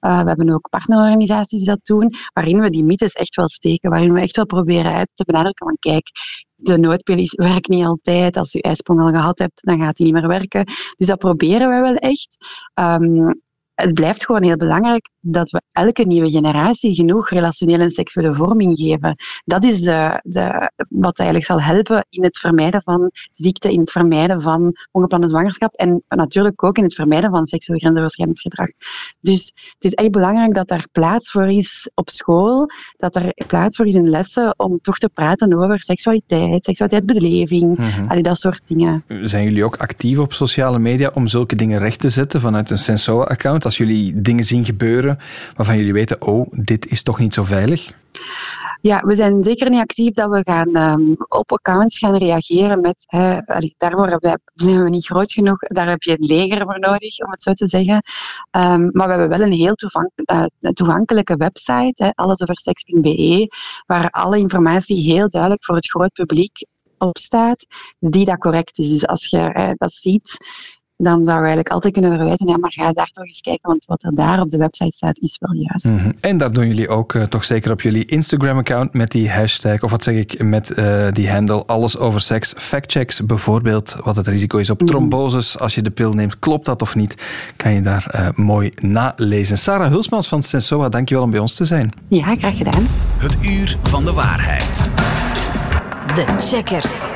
[0.00, 3.90] Uh, we hebben ook partnerorganisaties die dat doen, waarin we die mythes echt wel steken,
[3.90, 6.10] waarin we echt wel proberen uit te benadrukken van kijk,
[6.56, 8.36] de noodpil werkt niet altijd.
[8.36, 10.64] Als je ijsprong al gehad hebt, dan gaat die niet meer werken.
[10.96, 12.36] Dus dat proberen we wel echt.
[12.74, 13.42] Um,
[13.74, 18.78] het blijft gewoon heel belangrijk dat we elke nieuwe generatie genoeg relationele en seksuele vorming
[18.78, 19.16] geven.
[19.44, 23.90] Dat is de, de, wat eigenlijk zal helpen in het vermijden van ziekte, in het
[23.90, 28.74] vermijden van ongeplande zwangerschap en natuurlijk ook in het vermijden van seksueel grensoverschrijdend
[29.20, 33.76] Dus het is echt belangrijk dat er plaats voor is op school, dat er plaats
[33.76, 39.04] voor is in lessen om toch te praten over seksualiteit, seksualiteitsbeleving, mm dat soort dingen.
[39.22, 42.78] Zijn jullie ook actief op sociale media om zulke dingen recht te zetten vanuit een
[42.78, 43.63] Sensoa-account?
[43.64, 45.18] Als jullie dingen zien gebeuren
[45.56, 47.92] waarvan jullie weten, oh, dit is toch niet zo veilig?
[48.80, 53.06] Ja, we zijn zeker niet actief dat we gaan um, op accounts gaan reageren met,
[53.14, 53.38] uh,
[53.76, 57.42] daarvoor zijn we niet groot genoeg, daar heb je een leger voor nodig, om het
[57.42, 57.94] zo te zeggen.
[58.50, 59.74] Um, maar we hebben wel een heel
[60.32, 63.48] uh, toegankelijke website, allesoverseks.be,
[63.86, 66.66] waar alle informatie heel duidelijk voor het groot publiek
[66.98, 67.66] op staat,
[67.98, 68.90] die dat correct is.
[68.90, 70.36] Dus als je uh, dat ziet,
[70.96, 73.84] dan zou je eigenlijk altijd kunnen verwijzen, ja, maar ga daar toch eens kijken, want
[73.84, 76.04] wat er daar op de website staat is wel juist.
[76.04, 76.12] Mhm.
[76.20, 79.90] En dat doen jullie ook uh, toch zeker op jullie Instagram-account met die hashtag, of
[79.90, 84.58] wat zeg ik, met uh, die handle, alles over seks, factchecks, bijvoorbeeld wat het risico
[84.58, 84.86] is op mm.
[84.86, 87.14] tromboses als je de pil neemt, klopt dat of niet,
[87.56, 89.58] kan je daar uh, mooi nalezen.
[89.58, 91.92] Sarah Hulsmans van Sensoa, dankjewel om bij ons te zijn.
[92.08, 92.86] Ja, graag gedaan.
[93.16, 94.90] Het uur van de waarheid.
[96.14, 97.12] De checkers.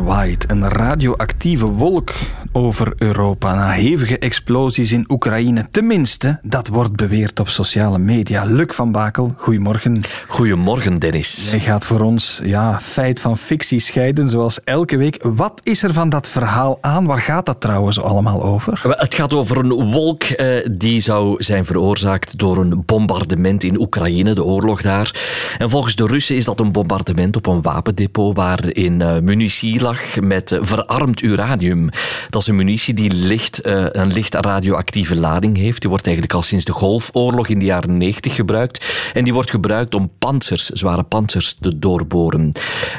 [0.00, 2.12] Een radioactieve wolk
[2.52, 5.68] over Europa na hevige explosies in Oekraïne.
[5.70, 8.44] Tenminste, dat wordt beweerd op sociale media.
[8.44, 10.00] Luc van Bakel, goedemorgen.
[10.28, 11.50] Goedemorgen, Dennis.
[11.50, 15.18] Jij gaat voor ons ja, feit van fictie scheiden, zoals elke week.
[15.22, 17.06] Wat is er van dat verhaal aan?
[17.06, 18.80] Waar gaat dat trouwens allemaal over?
[18.98, 24.34] Het gaat over een wolk eh, die zou zijn veroorzaakt door een bombardement in Oekraïne,
[24.34, 25.20] de oorlog daar.
[25.58, 29.99] En volgens de Russen is dat een bombardement op een wapendepot waarin uh, munitie lag
[30.20, 31.90] met verarmd uranium.
[32.30, 35.80] Dat is een munitie die licht, uh, een licht radioactieve lading heeft.
[35.80, 39.10] Die wordt eigenlijk al sinds de Golfoorlog in de jaren 90 gebruikt.
[39.14, 42.52] En die wordt gebruikt om panzers, zware panzers, te doorboren.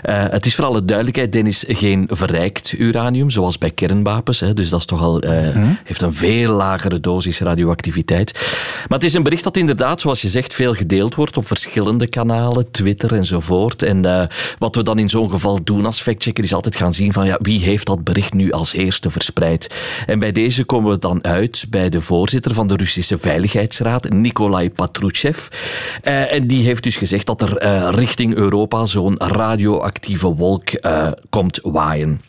[0.03, 4.39] Uh, het is voor alle duidelijkheid, Dennis, geen verrijkt uranium, zoals bij kernwapens.
[4.39, 4.53] Hè.
[4.53, 5.77] Dus dat is toch al, uh, hmm.
[5.83, 8.33] heeft een veel lagere dosis radioactiviteit.
[8.87, 12.07] Maar het is een bericht dat inderdaad, zoals je zegt, veel gedeeld wordt op verschillende
[12.07, 13.83] kanalen, Twitter enzovoort.
[13.83, 17.25] En wat we dan in zo'n geval doen als factchecker is altijd gaan zien van
[17.25, 19.69] ja, wie heeft dat bericht nu als eerste verspreid
[20.05, 24.71] en bij deze komen we dan uit bij de voorzitter van de Russische Veiligheidsraad, Nikolai
[24.71, 25.47] Patruchev.
[26.03, 31.11] Uh, en die heeft dus gezegd dat er uh, richting Europa zo'n radioactieve wolk uh,
[31.29, 32.21] komt waaien.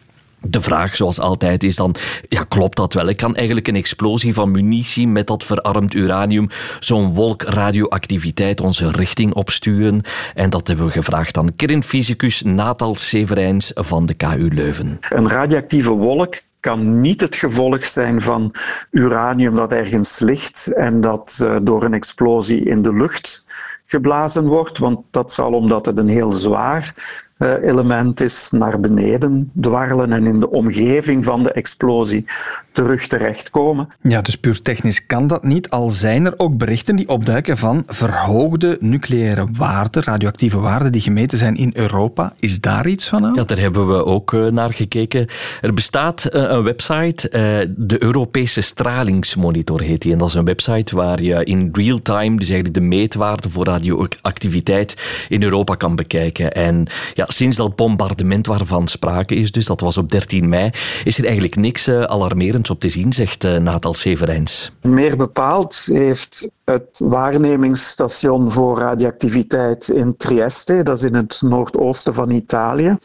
[0.47, 1.95] De vraag, zoals altijd, is dan:
[2.29, 3.09] ja, klopt dat wel?
[3.09, 6.49] Ik kan eigenlijk een explosie van munitie met dat verarmd uranium,
[6.81, 10.03] zo'n wolk radioactiviteit onze richting opsturen?
[10.35, 14.99] En dat hebben we gevraagd aan kernfysicus Natal Severijns van de KU Leuven.
[15.09, 18.55] Een radioactieve wolk kan niet het gevolg zijn van
[18.91, 23.45] uranium dat ergens ligt en dat uh, door een explosie in de lucht
[23.87, 26.95] geblazen wordt, want dat zal omdat het een heel zwaar
[27.43, 32.25] element is naar beneden dwarrelen en in de omgeving van de explosie
[32.73, 33.89] terug terechtkomen.
[34.01, 37.83] Ja, dus puur technisch kan dat niet, al zijn er ook berichten die opduiken van
[37.87, 42.33] verhoogde nucleaire waarden, radioactieve waarden die gemeten zijn in Europa.
[42.39, 43.33] Is daar iets van?
[43.35, 45.27] Ja, daar hebben we ook uh, naar gekeken.
[45.61, 47.29] Er bestaat uh, een website,
[47.77, 52.39] de Europese Stralingsmonitor heet die, en dat is een website waar je in real time,
[52.39, 56.53] dus eigenlijk de meetwaarde voor radioactiviteit in Europa kan bekijken.
[56.53, 60.71] En ja, sinds dat bombardement waarvan sprake is, dus dat was op 13 mei,
[61.05, 64.73] is er eigenlijk niks uh, alarmerends op te zien, zegt uh, Natal Severijns.
[64.83, 72.31] Meer bepaald heeft het waarnemingsstation voor radioactiviteit in Trieste, dat is in het noordoosten van
[72.31, 72.97] Italië.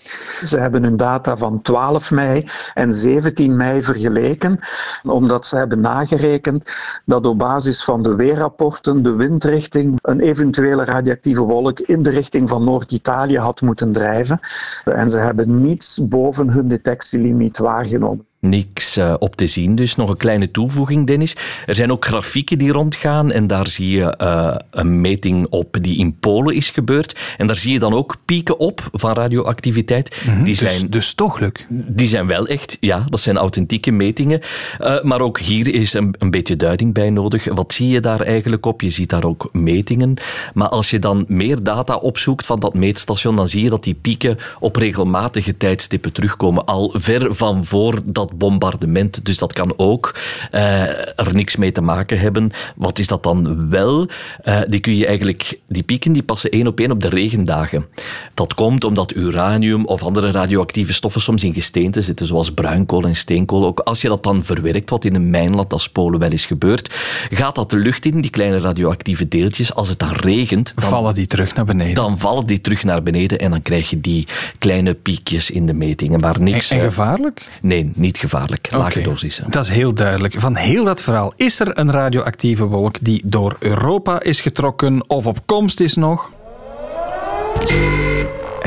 [0.44, 4.60] Ze hebben hun data van 12 mei en 17 mei vergeleken,
[5.04, 11.42] omdat ze hebben nagerekend dat op basis van de weerrapporten de windrichting een eventuele radioactieve
[11.42, 14.40] wolk in de richting van Noord-Italië had moeten drijven.
[14.84, 18.27] En ze hebben niets boven hun detectielimiet waargenomen.
[18.40, 19.76] Niks uh, op te zien.
[19.76, 21.36] Dus nog een kleine toevoeging, Dennis.
[21.66, 25.98] Er zijn ook grafieken die rondgaan en daar zie je uh, een meting op die
[25.98, 27.20] in Polen is gebeurd.
[27.38, 30.22] En daar zie je dan ook pieken op van radioactiviteit.
[30.26, 31.66] Mm -hmm, die dus, zijn, dus toch leuk?
[31.70, 34.42] Die zijn wel echt, ja, dat zijn authentieke metingen.
[34.80, 37.46] Uh, maar ook hier is een, een beetje duiding bij nodig.
[37.54, 38.82] Wat zie je daar eigenlijk op?
[38.82, 40.14] Je ziet daar ook metingen.
[40.54, 43.96] Maar als je dan meer data opzoekt van dat meetstation, dan zie je dat die
[44.02, 46.66] pieken op regelmatige tijdstippen terugkomen.
[46.66, 49.26] Al ver van voor dat bombardement.
[49.26, 50.16] Dus dat kan ook
[50.52, 50.82] uh,
[51.20, 52.52] er niks mee te maken hebben.
[52.76, 54.08] Wat is dat dan wel?
[54.46, 57.86] Uh, die kun je eigenlijk, die pieken die passen één op één op de regendagen.
[58.34, 63.16] Dat komt omdat uranium of andere radioactieve stoffen soms in gesteenten zitten, zoals bruinkool en
[63.16, 63.66] steenkool.
[63.66, 66.96] Ook als je dat dan verwerkt, wat in een mijnland als Polen wel is gebeurd,
[67.30, 69.74] gaat dat de lucht in, die kleine radioactieve deeltjes.
[69.74, 70.74] Als het dan regent...
[70.76, 71.96] Dan vallen die terug naar beneden.
[71.96, 74.28] Dan vallen die terug naar beneden en dan krijg je die
[74.60, 76.20] kleine piekjes in de metingen.
[76.20, 76.72] Maar niks...
[76.72, 77.42] En, en gevaarlijk?
[77.62, 78.68] Nee, niet gevaarlijk.
[78.72, 79.04] Lage okay.
[79.04, 79.52] dosissen.
[79.52, 80.40] Dat is heel duidelijk.
[80.40, 85.26] Van heel dat verhaal is er een radioactieve wolk die door Europa is getrokken of
[85.26, 86.32] op komst is nog.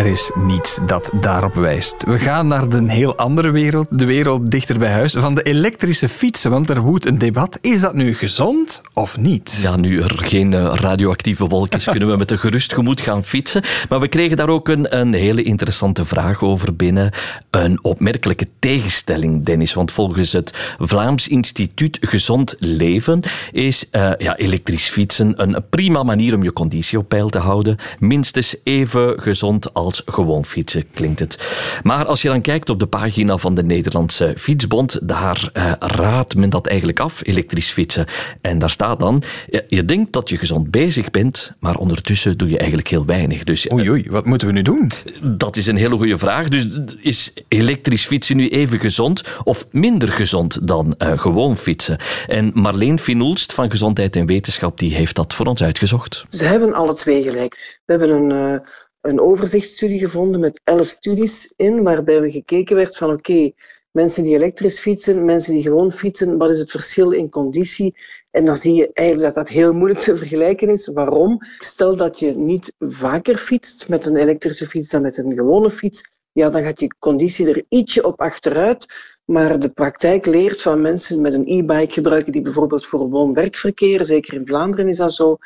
[0.01, 2.05] Er is niets dat daarop wijst.
[2.05, 6.09] We gaan naar een heel andere wereld, de wereld dichter bij huis, van de elektrische
[6.09, 6.51] fietsen.
[6.51, 7.59] Want er woedt een debat.
[7.61, 9.59] Is dat nu gezond of niet?
[9.63, 13.63] Ja, nu er geen radioactieve wolk is, kunnen we met een gerust gemoed gaan fietsen.
[13.89, 17.13] Maar we kregen daar ook een, een hele interessante vraag over binnen.
[17.51, 19.75] Een opmerkelijke tegenstelling, Dennis.
[19.75, 26.35] Want volgens het Vlaams Instituut Gezond Leven is uh, ja, elektrisch fietsen een prima manier
[26.35, 27.77] om je conditie op peil te houden.
[27.99, 31.38] Minstens even gezond als gewoon fietsen, klinkt het.
[31.83, 36.35] Maar als je dan kijkt op de pagina van de Nederlandse Fietsbond, daar uh, raadt
[36.37, 38.07] men dat eigenlijk af, elektrisch fietsen.
[38.40, 42.48] En daar staat dan, je, je denkt dat je gezond bezig bent, maar ondertussen doe
[42.48, 43.44] je eigenlijk heel weinig.
[43.44, 44.90] Dus, oei, oei, wat moeten we nu doen?
[45.22, 46.48] Dat is een hele goede vraag.
[46.48, 46.68] Dus
[47.00, 51.98] is elektrisch fietsen nu even gezond of minder gezond dan uh, gewoon fietsen?
[52.26, 56.24] En Marleen Finoelst van Gezondheid en Wetenschap die heeft dat voor ons uitgezocht.
[56.29, 57.81] Ze hebben alle twee gelijk.
[57.85, 58.31] We hebben een...
[58.31, 58.59] Uh
[59.01, 63.51] een overzichtsstudie gevonden met elf studies in, waarbij we gekeken werd van oké,
[63.91, 67.95] mensen die elektrisch fietsen, mensen die gewoon fietsen, wat is het verschil in conditie?
[68.31, 70.87] En dan zie je eigenlijk dat dat heel moeilijk te vergelijken is.
[70.87, 71.39] Waarom?
[71.59, 76.03] Stel dat je niet vaker fietst met een elektrische fiets dan met een gewone fiets,
[76.33, 78.87] ja, dan gaat je conditie er ietsje op achteruit.
[79.25, 84.35] Maar de praktijk leert van mensen met een e-bike gebruiken die bijvoorbeeld voor woon-werkverkeer, zeker
[84.35, 85.37] in Vlaanderen is dat zo,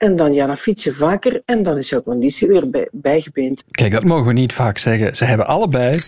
[0.00, 3.64] en dan, ja, dan fiets je vaker en dan is jouw conditie weer bij, bijgebeend.
[3.70, 5.16] Kijk, dat mogen we niet vaak zeggen.
[5.16, 5.98] Ze hebben allebei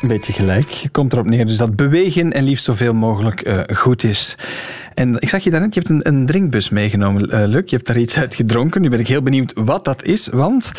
[0.00, 0.88] een beetje gelijk.
[0.92, 4.36] Komt erop neer dus dat bewegen en liefst zoveel mogelijk uh, goed is.
[4.94, 7.62] En ik zag je daarnet, je hebt een, een drinkbus meegenomen, uh, Luc.
[7.70, 8.80] Je hebt daar iets uit gedronken.
[8.80, 10.72] Nu ben ik heel benieuwd wat dat is, want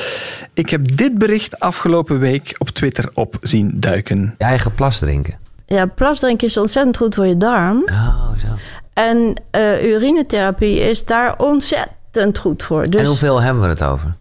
[0.54, 4.36] ik heb dit bericht afgelopen week op Twitter op zien duiken.
[4.38, 5.40] Je eigen plas drinken?
[5.66, 7.84] Ja, plas drinken is ontzettend goed voor je darm.
[7.86, 8.48] Oh, zo.
[8.94, 12.90] En uh, urinetherapie is daar ontzettend ontzettend goed voor.
[12.90, 14.14] Dus, en hoeveel hebben we het over?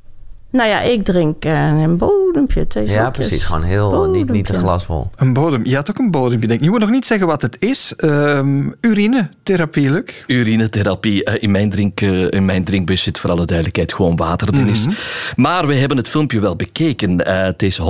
[0.52, 3.26] Nou ja, ik drink uh, een bodempje, twee Ja, zakjes.
[3.26, 3.44] precies.
[3.46, 5.10] Gewoon heel, niet, niet een glas vol.
[5.16, 5.64] Een bodem.
[5.64, 6.64] Je had ook een bodempje, denk ik.
[6.64, 7.92] Je moet nog niet zeggen wat het is.
[7.96, 10.04] Um, urinetherapie, Luc?
[10.26, 11.28] Urinetherapie.
[11.28, 14.84] Uh, in, mijn drink, uh, in mijn drinkbus zit voor alle duidelijkheid gewoon water, Dennis.
[14.84, 14.98] Mm -hmm.
[15.36, 17.28] Maar we hebben het filmpje wel bekeken.
[17.28, 17.84] het is 150.000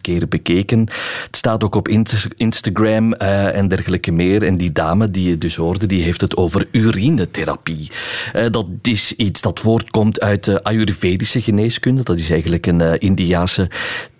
[0.00, 0.80] keer bekeken.
[1.26, 1.88] Het staat ook op
[2.36, 4.42] Instagram en dergelijke meer.
[4.42, 7.90] En die dame die je dus hoorde, die heeft het over urinetherapie.
[8.50, 12.02] dat is iets dat voortkomt uit de Ayurvedische geneeskunde.
[12.02, 13.70] Dat is eigenlijk een uh, Indiaanse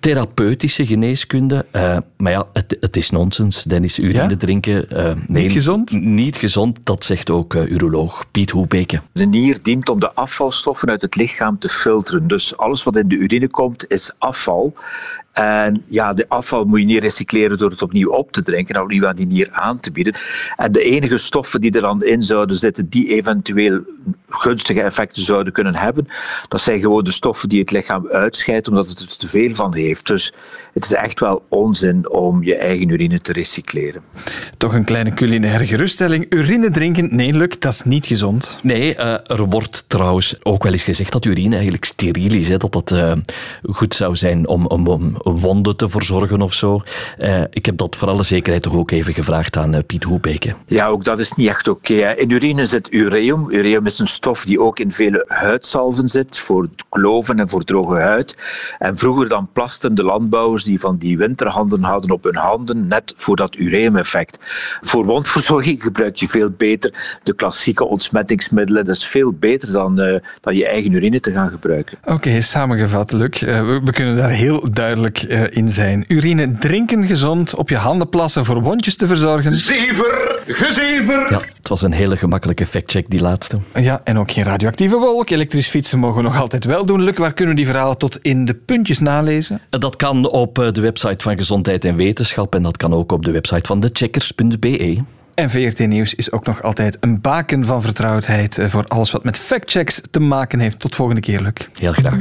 [0.00, 1.66] therapeutische geneeskunde.
[1.72, 3.62] Uh, maar ja, het, het is nonsens.
[3.62, 4.36] Dennis, urine ja?
[4.36, 4.86] drinken...
[4.92, 5.90] Uh, nee, niet gezond?
[5.92, 9.00] Niet gezond, dat zegt ook uroloog Piet Hoebeke.
[9.12, 12.26] De nier dient om de afvalstoffen uit het lichaam te filteren.
[12.26, 14.74] Dus alles wat in de urine komt, is afval.
[15.38, 18.80] En ja, de afval moet je niet recycleren door het opnieuw op te drinken en
[18.80, 20.14] opnieuw aan die nier aan te bieden.
[20.56, 23.80] En de enige stoffen die er dan in zouden zitten, die eventueel
[24.28, 26.06] gunstige effecten zouden kunnen hebben,
[26.48, 29.74] dat zijn gewoon de stoffen die het lichaam uitscheidt, omdat het er te veel van
[29.74, 29.97] heeft.
[30.02, 30.32] Dus
[30.72, 34.02] het is echt wel onzin om je eigen urine te recycleren.
[34.56, 36.26] Toch een kleine culinaire geruststelling.
[36.28, 38.58] Urine drinken, nee, Luc, dat is niet gezond.
[38.62, 42.48] Nee, uh, er wordt trouwens ook wel eens gezegd dat urine eigenlijk steriel is.
[42.48, 43.12] Hè, dat dat uh,
[43.62, 46.80] goed zou zijn om, om, om wonden te verzorgen of zo.
[47.18, 50.54] Uh, ik heb dat voor alle zekerheid toch ook even gevraagd aan uh, Piet Hoebeke.
[50.66, 51.92] Ja, ook dat is niet echt oké.
[51.92, 52.14] Okay.
[52.14, 53.50] In urine zit ureum.
[53.50, 57.96] Ureum is een stof die ook in vele huidsalven zit, voor kloven en voor droge
[57.96, 58.36] huid.
[58.78, 62.86] En vroeger dan plaste gasten, de landbouwers, die van die winterhanden hadden op hun handen,
[62.86, 64.38] net voor dat ureum-effect.
[64.80, 68.84] Voor wondverzorging gebruik je veel beter de klassieke ontsmettingsmiddelen.
[68.84, 71.98] Dat is veel beter dan, uh, dan je eigen urine te gaan gebruiken.
[72.04, 73.40] Oké, samengevat, Luc.
[73.40, 76.04] Uh, we, we, kunnen daar heel duidelijk uh, in zijn.
[76.08, 79.52] Urine drinken gezond, op je handen plassen voor wondjes te verzorgen.
[79.52, 81.26] Zever, gezever!
[81.30, 83.56] Ja, het was een hele gemakkelijke factcheck, die laatste.
[83.74, 85.30] Ja, en ook geen radioactieve wolk.
[85.30, 87.02] Elektrisch fietsen mogen we nog altijd wel doen.
[87.02, 89.60] Luc, waar kunnen we die verhalen tot in de puntjes nalezen?
[89.70, 93.30] Dat kan op de website van Gezondheid en Wetenschap en dat kan ook op de
[93.30, 95.02] website van thecheckers.be.
[95.34, 99.38] En VRT Nieuws is ook nog altijd een baken van vertrouwdheid voor alles wat met
[99.38, 100.78] factchecks te maken heeft.
[100.78, 101.68] Tot volgende keer, Luc.
[101.78, 102.20] Heel graag.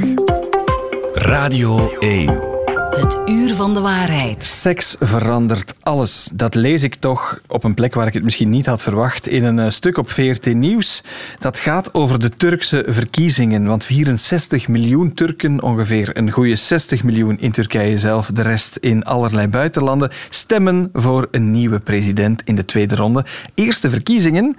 [1.14, 2.57] Radio 1.
[2.88, 4.44] Het uur van de waarheid.
[4.44, 6.30] Seks verandert alles.
[6.32, 9.26] Dat lees ik toch op een plek waar ik het misschien niet had verwacht.
[9.26, 11.02] In een eh, stuk op VRT Nieuws.
[11.38, 13.66] Dat gaat over de Turkse verkiezingen.
[13.66, 19.04] Want 64 miljoen Turken, ongeveer een goede 60 miljoen in Turkije zelf, de rest in
[19.04, 23.24] allerlei buitenlanden, stemmen voor een nieuwe president in de tweede ronde.
[23.54, 24.56] Eerste verkiezingen,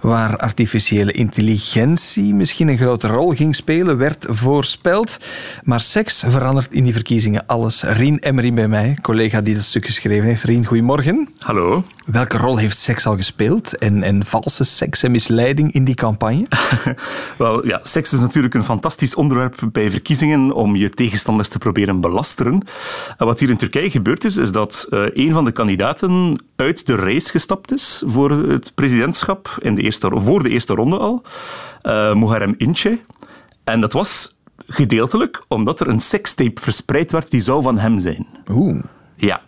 [0.00, 5.18] waar artificiële intelligentie misschien een grote rol ging spelen, werd voorspeld.
[5.62, 7.71] Maar seks verandert in die verkiezingen alles.
[7.80, 10.42] Rien Emery bij mij, collega die dat stuk geschreven heeft.
[10.42, 11.28] Rien, goedemorgen.
[11.38, 11.84] Hallo.
[12.06, 16.46] Welke rol heeft seks al gespeeld en, en valse seks en misleiding in die campagne?
[17.38, 22.00] Wel, ja, seks is natuurlijk een fantastisch onderwerp bij verkiezingen om je tegenstanders te proberen
[22.00, 22.64] belasteren.
[23.16, 26.86] En wat hier in Turkije gebeurd is, is dat uh, een van de kandidaten uit
[26.86, 31.22] de race gestapt is voor het presidentschap in de eerste, voor de eerste ronde al.
[31.82, 32.98] Uh, Muharrem Ince.
[33.64, 34.36] En dat was
[34.72, 38.26] gedeeltelijk omdat er een sekstape verspreid werd die zou van hem zijn.
[38.50, 38.82] Oeh.
[39.16, 39.40] Ja.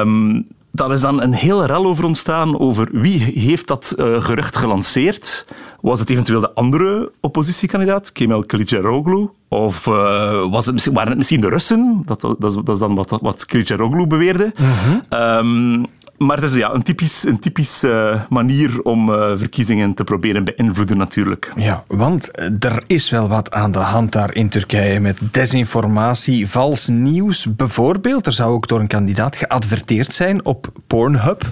[0.00, 4.56] Um, daar is dan een hele rel over ontstaan over wie heeft dat uh, gerucht
[4.56, 5.46] gelanceerd.
[5.80, 9.30] Was het eventueel de andere oppositiekandidaat, Kemal Kılıçdaroğlu?
[9.48, 12.02] Of uh, was het misschien, waren het misschien de Russen?
[12.06, 14.52] Dat, dat, dat is dan wat, wat Kılıçdaroğlu beweerde.
[14.56, 15.20] Mm -hmm.
[15.20, 15.86] um,
[16.18, 20.44] maar het is ja, een typisch, een typisch uh, manier om uh, verkiezingen te proberen
[20.44, 21.52] beïnvloeden natuurlijk.
[21.56, 26.88] Ja, want er is wel wat aan de hand daar in Turkije met desinformatie, vals
[26.88, 28.26] nieuws bijvoorbeeld.
[28.26, 31.42] Er zou ook door een kandidaat geadverteerd zijn op Pornhub.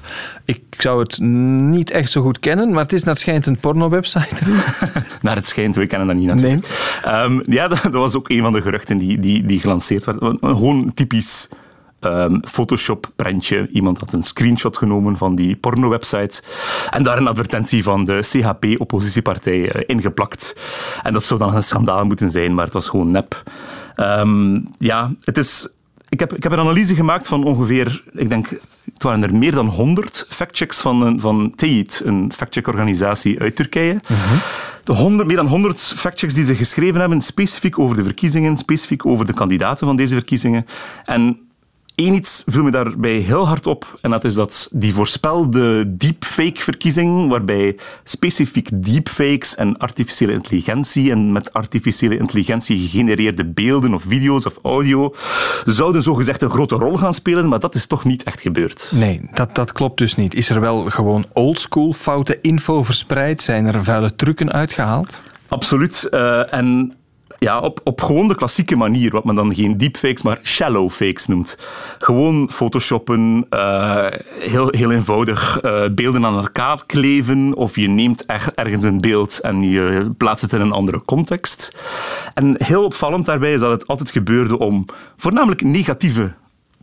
[0.44, 3.56] Ik zou het niet echt zo goed kennen, maar het is naar het schijnt een
[3.56, 4.36] porno-website.
[5.22, 6.66] naar het schijnt, we kennen dat niet natuurlijk.
[7.04, 7.22] Nee.
[7.22, 10.38] Um, ja, dat, dat, was ook een van de geruchten die, die, die gelanceerd werden.
[10.40, 11.48] Gewoon typisch
[12.04, 13.68] um, Photoshop-prentje.
[13.68, 16.42] Iemand had een screenshot genomen van die porno-website
[16.90, 20.56] en daar een advertentie van de CHP-oppositiepartij uh, ingeplakt.
[21.02, 23.42] En dat zou dan een schandaal moeten zijn, maar het was gewoon nep.
[23.96, 25.68] Um, ja, het is...
[26.08, 28.48] Ik heb, ik heb een analyse gemaakt van ongeveer, ik denk,
[28.92, 34.00] het waren er meer dan 100 factchecks van, van TEIT, een factcheck-organisatie uit Turkije.
[34.84, 39.06] De 100, meer dan 100 factchecks die ze geschreven hebben, specifiek over de verkiezingen, specifiek
[39.06, 40.66] over de kandidaten van deze verkiezingen.
[41.04, 41.43] En
[41.94, 47.28] Eén iets viel me daarbij heel hard op, en dat is dat die voorspelde deepfake-verkiezing,
[47.28, 54.58] waarbij specifiek deepfakes en artificiële intelligentie en met artificiële intelligentie gegenereerde beelden of video's of
[54.62, 55.14] audio
[55.64, 58.90] zouden zogezegd een grote rol gaan spelen, maar dat is toch niet echt gebeurd.
[58.94, 60.34] Nee, dat, dat klopt dus niet.
[60.34, 63.42] Is er wel gewoon oldschool foute info verspreid?
[63.42, 65.22] Zijn er vuile trucken uitgehaald?
[65.48, 66.08] Absoluut.
[66.10, 66.94] Uh, en
[67.44, 71.26] ja, op, op gewoon de klassieke manier, wat men dan geen deepfakes, maar shallow fakes
[71.26, 71.58] noemt.
[71.98, 74.06] Gewoon photoshoppen, uh,
[74.38, 79.62] heel, heel eenvoudig uh, beelden aan elkaar kleven, of je neemt ergens een beeld en
[79.62, 81.76] je plaatst het in een andere context.
[82.34, 84.84] En heel opvallend daarbij is dat het altijd gebeurde om
[85.16, 86.32] voornamelijk negatieve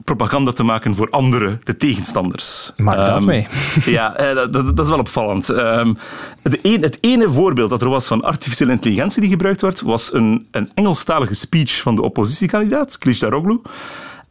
[0.04, 2.72] propaganda te maken voor anderen, de tegenstanders.
[2.78, 3.48] Maak dat um, mee.
[3.86, 5.50] ja, dat, dat, is wel opvallend.
[5.50, 5.98] Um,
[6.42, 10.48] een, het ene voorbeeld dat er was van artificiële intelligentie die gebruikt werd, was een,
[10.52, 13.62] een Engelstalige speech van de oppositiekandidaat, Kılıçdaroğlu.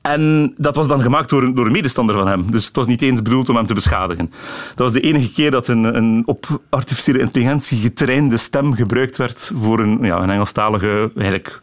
[0.01, 2.51] En dat was dan gemaakt door een, door een medestander van hem.
[2.51, 4.31] Dus het was niet eens bedoeld om hem te beschadigen.
[4.69, 9.53] Dat was de enige keer dat een, een op artificiële intelligentie getrainde stem gebruikt werd
[9.55, 11.61] voor een, ja, een Engelstalige, eigenlijk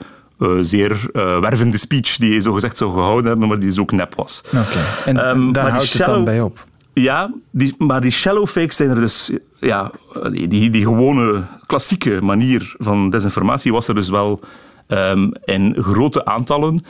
[0.61, 3.91] zeer uh, wervende speech die hij zo gezegd zou gehouden hebben, maar die dus ook
[3.91, 4.41] nep was.
[4.45, 4.83] Oké, okay.
[5.05, 6.65] en um, daar houdt shallow, het dan bij op?
[6.93, 9.31] Ja, die, maar die shallow fakes zijn er dus...
[9.59, 9.91] Ja,
[10.31, 14.39] die, die gewone klassieke manier van desinformatie was er dus wel
[14.87, 16.85] um, in grote aantallen.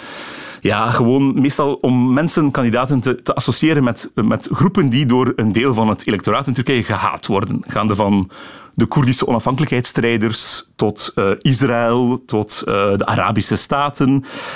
[0.62, 5.52] Ja, gewoon meestal om mensen, kandidaten te, te associëren met, met groepen die door een
[5.52, 7.62] deel van het electoraat in Turkije gehaat worden.
[7.66, 8.30] Gaande van
[8.78, 14.10] de Koerdische onafhankelijkheidsstrijders tot uh, Israël, tot uh, de Arabische Staten.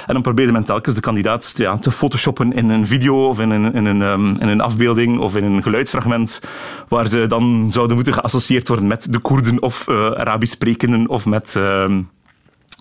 [0.07, 3.49] En dan probeerde men telkens de kandidaat ja, te photoshoppen in een video of in
[3.49, 6.41] een, in, een, um, in een afbeelding of in een geluidsfragment
[6.87, 11.25] waar ze dan zouden moeten geassocieerd worden met de Koerden of uh, Arabisch sprekenden of
[11.25, 11.59] met...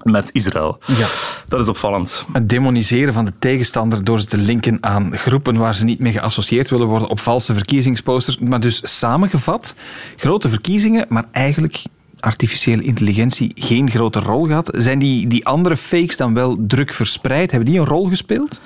[0.03, 0.79] met Israël.
[0.87, 1.07] Ja.
[1.49, 2.27] Dat is opvallend.
[2.33, 6.13] Het demoniseren van de tegenstander door ze te linken aan groepen waar ze niet mee
[6.13, 8.39] geassocieerd willen worden op valse verkiezingsposters.
[8.39, 9.75] Maar dus samengevat,
[10.17, 11.83] grote verkiezingen, maar eigenlijk
[12.21, 14.71] artificiële intelligentie geen grote rol gehad.
[14.73, 17.51] Zijn die, die andere fakes dan wel druk verspreid?
[17.51, 18.61] Hebben die een rol gespeeld?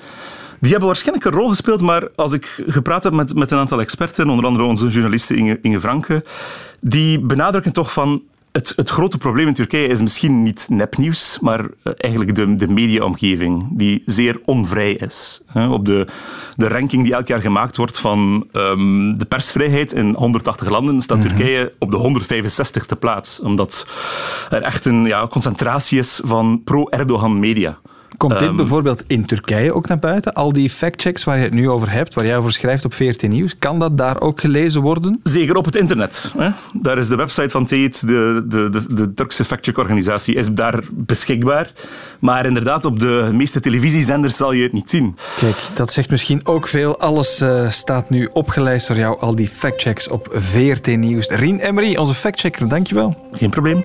[0.60, 3.80] Die hebben waarschijnlijk een rol gespeeld, maar als ik gepraat heb met, met een aantal
[3.80, 6.24] experten, onder andere onze journaliste Inge, Inge Franke,
[6.80, 8.22] die benadrukken toch van
[8.54, 12.68] het, het, grote probleem in Turkije is misschien niet nepnieuws, maar eh, eigenlijk de, de
[12.68, 15.42] mediaomgeving, die zeer onvrij is.
[15.70, 16.06] Op de,
[16.56, 21.16] de ranking die elk jaar gemaakt wordt van um, de persvrijheid in 180 landen staat
[21.16, 21.36] mm -hmm.
[21.36, 23.86] Turkije op de 165ste plaats, omdat
[24.50, 27.78] er echt een ja, concentratie is van pro-Erdogan media.
[28.16, 30.32] Komt dit um, bijvoorbeeld in Turkije ook naar buiten?
[30.32, 33.28] Al die factchecks waar je het nu over hebt, waar jij over schrijft op VRT
[33.28, 35.20] Nieuws, kan dat daar ook gelezen worden?
[35.22, 36.32] Zeker op het internet.
[36.38, 36.50] Hè?
[36.72, 41.72] Daar is de website van TEIT, de, de, de, de Turkse factcheck-organisatie, is daar beschikbaar.
[42.18, 45.16] Maar inderdaad, op de meeste televisiezenders zal je het niet zien.
[45.36, 46.98] Kijk, dat zegt misschien ook veel.
[46.98, 51.28] Alles uh, staat nu opgelijst door jou, al die factchecks op VRT Nieuws.
[51.28, 53.28] Rien Emery, onze factchecker, dankjewel.
[53.32, 53.84] Geen probleem.